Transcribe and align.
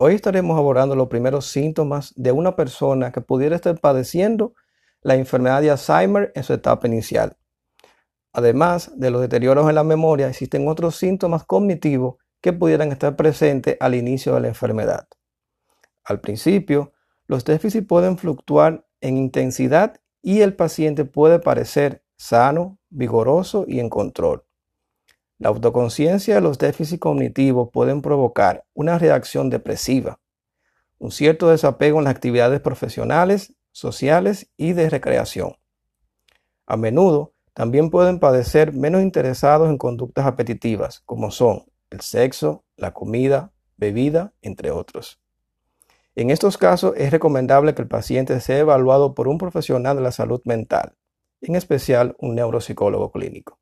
Hoy 0.00 0.14
estaremos 0.14 0.56
abordando 0.56 0.94
los 0.94 1.08
primeros 1.08 1.46
síntomas 1.46 2.12
de 2.14 2.30
una 2.30 2.54
persona 2.54 3.10
que 3.10 3.20
pudiera 3.20 3.56
estar 3.56 3.80
padeciendo 3.80 4.54
la 5.02 5.16
enfermedad 5.16 5.60
de 5.60 5.72
Alzheimer 5.72 6.30
en 6.36 6.44
su 6.44 6.52
etapa 6.52 6.86
inicial. 6.86 7.36
Además 8.32 8.92
de 8.94 9.10
los 9.10 9.20
deterioros 9.20 9.68
en 9.68 9.74
la 9.74 9.82
memoria, 9.82 10.28
existen 10.28 10.68
otros 10.68 10.94
síntomas 10.94 11.42
cognitivos 11.42 12.14
que 12.40 12.52
pudieran 12.52 12.92
estar 12.92 13.16
presentes 13.16 13.76
al 13.80 13.96
inicio 13.96 14.34
de 14.34 14.42
la 14.42 14.48
enfermedad. 14.48 15.08
Al 16.04 16.20
principio, 16.20 16.92
los 17.26 17.44
déficits 17.44 17.84
pueden 17.84 18.18
fluctuar 18.18 18.86
en 19.00 19.16
intensidad 19.16 20.00
y 20.22 20.42
el 20.42 20.54
paciente 20.54 21.06
puede 21.06 21.40
parecer 21.40 22.04
sano, 22.16 22.78
vigoroso 22.88 23.64
y 23.66 23.80
en 23.80 23.90
control. 23.90 24.47
La 25.38 25.50
autoconciencia 25.50 26.34
de 26.34 26.40
los 26.40 26.58
déficits 26.58 27.00
cognitivos 27.00 27.70
pueden 27.72 28.02
provocar 28.02 28.64
una 28.74 28.98
reacción 28.98 29.50
depresiva, 29.50 30.18
un 30.98 31.12
cierto 31.12 31.48
desapego 31.48 31.98
en 31.98 32.04
las 32.04 32.14
actividades 32.14 32.60
profesionales, 32.60 33.54
sociales 33.70 34.50
y 34.56 34.72
de 34.72 34.90
recreación. 34.90 35.54
A 36.66 36.76
menudo 36.76 37.34
también 37.54 37.90
pueden 37.90 38.18
padecer 38.18 38.72
menos 38.72 39.00
interesados 39.02 39.70
en 39.70 39.78
conductas 39.78 40.26
apetitivas, 40.26 41.02
como 41.06 41.30
son 41.30 41.66
el 41.90 42.00
sexo, 42.00 42.64
la 42.76 42.92
comida, 42.92 43.52
bebida, 43.76 44.32
entre 44.42 44.72
otros. 44.72 45.20
En 46.16 46.30
estos 46.30 46.58
casos 46.58 46.94
es 46.96 47.12
recomendable 47.12 47.76
que 47.76 47.82
el 47.82 47.88
paciente 47.88 48.40
sea 48.40 48.58
evaluado 48.58 49.14
por 49.14 49.28
un 49.28 49.38
profesional 49.38 49.96
de 49.96 50.02
la 50.02 50.10
salud 50.10 50.40
mental, 50.44 50.96
en 51.40 51.54
especial 51.54 52.16
un 52.18 52.34
neuropsicólogo 52.34 53.12
clínico. 53.12 53.60